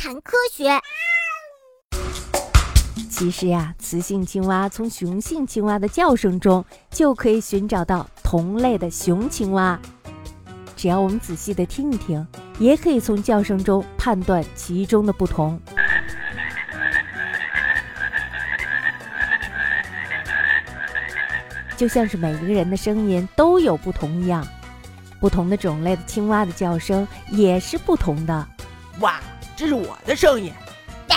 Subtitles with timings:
[0.00, 0.70] 谈科学。
[3.10, 9.78] 其实呀，雌性青蛙从雄性青蛙的叫声中就可以寻找到同类的雄青蛙。
[10.74, 12.26] 只要我们仔细的听一听，
[12.58, 15.60] 也可以从叫声中判断其中的不同。
[21.76, 24.46] 就像是每一个人的声音都有不同一样，
[25.20, 28.48] 不同的种类的青蛙的叫声也是不同的。
[29.00, 29.20] 哇，
[29.60, 30.50] 这是我的声音！
[31.06, 31.14] 对，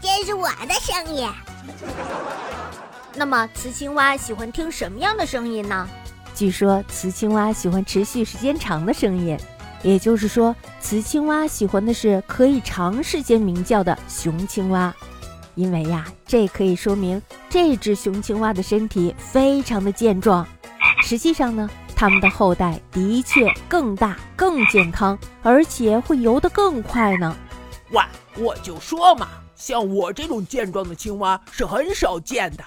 [0.00, 1.28] 这是我的声音。
[3.16, 5.88] 那么，雌青蛙喜欢听什么样的声音呢？
[6.32, 9.36] 据说，雌青蛙喜欢持续时间长的声音，
[9.82, 14.94] 也就是说，雌青蛙喜欢的是可以长时间鸣叫的雄青蛙。
[15.56, 20.46] 因为呀，这可以说明这只雄青蛙的身体非常的健壮。
[21.02, 27.36] 实际上呢，它们的后代的确更大、更健康，而且会游得更快呢。
[27.92, 32.62] 哇，我就说嘛，像我这种健壮的青蛙是很少见的。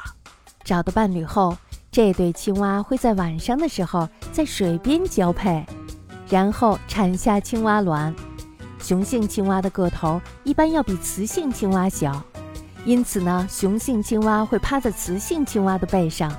[0.63, 1.57] 找到伴侣后，
[1.91, 5.65] 这对青蛙会在晚上的时候在水边交配，
[6.29, 8.13] 然后产下青蛙卵。
[8.81, 12.21] 雄性青蛙的个头一般要比雌性青蛙小。
[12.83, 16.29] 因此呢，雄性青蛙会趴在雌性青蛙的背上，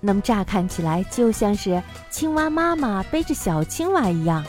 [0.00, 4.44] 那么乍看起来就像是青蛙妈妈背着小青蛙一样。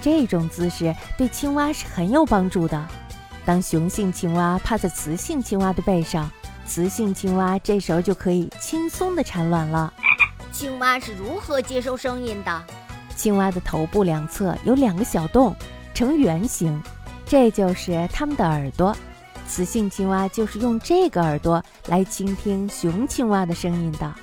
[0.00, 2.88] 这种姿势对青蛙是很有帮助的。
[3.48, 6.30] 当雄性青蛙趴在雌性青蛙的背上，
[6.66, 9.90] 雌性青蛙这时候就可以轻松的产卵了。
[10.52, 12.62] 青蛙是如何接收声音的？
[13.16, 15.56] 青蛙的头部两侧有两个小洞，
[15.94, 16.78] 呈圆形，
[17.24, 18.94] 这就是它们的耳朵。
[19.46, 24.14] 雌性青蛙就是用这个耳朵来倾听雄青蛙的声音的，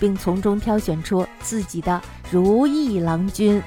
[0.00, 3.62] 并从中挑选出自己的如意郎君。